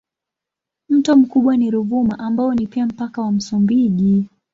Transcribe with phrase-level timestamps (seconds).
[0.89, 4.27] Mto mkubwa ni Ruvuma ambao ni pia mpaka wa Msumbiji.